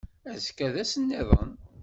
Azekka 0.31 0.67
d 0.73 0.75
ass 0.81 0.93
nniḍen. 0.97 1.51